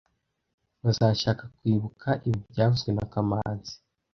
Bazashaka 0.83 1.43
kwibuka 1.55 2.09
ibi 2.27 2.39
byavuzwe 2.51 2.89
na 2.93 3.05
kamanzi 3.11 3.73